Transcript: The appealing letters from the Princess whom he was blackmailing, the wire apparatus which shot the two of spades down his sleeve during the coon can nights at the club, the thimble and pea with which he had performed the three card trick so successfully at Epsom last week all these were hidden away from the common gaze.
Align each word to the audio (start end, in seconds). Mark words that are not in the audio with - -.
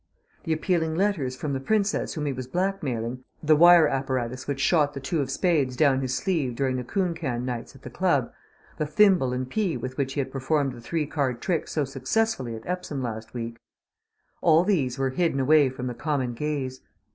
The 0.45 0.53
appealing 0.53 0.95
letters 0.95 1.35
from 1.35 1.53
the 1.53 1.59
Princess 1.59 2.15
whom 2.15 2.25
he 2.25 2.33
was 2.33 2.47
blackmailing, 2.47 3.23
the 3.43 3.55
wire 3.55 3.87
apparatus 3.87 4.47
which 4.47 4.59
shot 4.59 4.95
the 4.95 4.99
two 4.99 5.21
of 5.21 5.29
spades 5.29 5.75
down 5.75 6.01
his 6.01 6.15
sleeve 6.17 6.55
during 6.55 6.77
the 6.77 6.83
coon 6.83 7.13
can 7.13 7.45
nights 7.45 7.75
at 7.75 7.83
the 7.83 7.89
club, 7.91 8.33
the 8.79 8.87
thimble 8.87 9.31
and 9.31 9.47
pea 9.47 9.77
with 9.77 9.97
which 9.97 10.13
he 10.13 10.19
had 10.19 10.31
performed 10.31 10.73
the 10.73 10.81
three 10.81 11.05
card 11.05 11.39
trick 11.39 11.67
so 11.67 11.85
successfully 11.85 12.55
at 12.55 12.65
Epsom 12.65 13.03
last 13.03 13.35
week 13.35 13.59
all 14.41 14.63
these 14.63 14.97
were 14.97 15.11
hidden 15.11 15.39
away 15.39 15.69
from 15.69 15.85
the 15.85 15.93
common 15.93 16.33
gaze. 16.33 16.81